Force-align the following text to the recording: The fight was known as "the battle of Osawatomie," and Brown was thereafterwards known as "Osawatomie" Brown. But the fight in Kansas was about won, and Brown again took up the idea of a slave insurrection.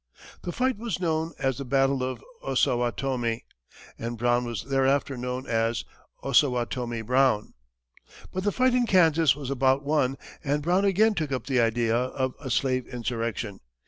The 0.41 0.51
fight 0.51 0.79
was 0.79 0.99
known 0.99 1.33
as 1.37 1.59
"the 1.59 1.63
battle 1.63 2.01
of 2.01 2.23
Osawatomie," 2.41 3.43
and 3.99 4.17
Brown 4.17 4.45
was 4.45 4.63
thereafterwards 4.63 5.21
known 5.21 5.45
as 5.45 5.85
"Osawatomie" 6.23 7.03
Brown. 7.05 7.53
But 8.33 8.43
the 8.43 8.51
fight 8.51 8.73
in 8.73 8.87
Kansas 8.87 9.35
was 9.35 9.51
about 9.51 9.83
won, 9.83 10.17
and 10.43 10.63
Brown 10.63 10.85
again 10.85 11.13
took 11.13 11.31
up 11.31 11.45
the 11.45 11.61
idea 11.61 11.95
of 11.95 12.33
a 12.39 12.49
slave 12.49 12.87
insurrection. 12.87 13.59